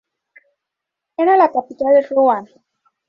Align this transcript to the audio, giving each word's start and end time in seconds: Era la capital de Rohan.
Era 1.15 1.37
la 1.37 1.51
capital 1.51 1.93
de 1.93 2.01
Rohan. 2.01 2.47